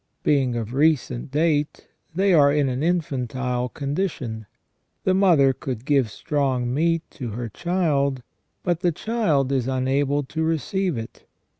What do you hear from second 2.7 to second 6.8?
infantile condition. The mother could give strong